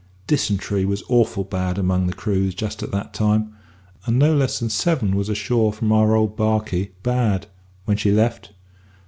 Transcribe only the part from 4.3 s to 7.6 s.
less than seven was ashore from our old barkie bad,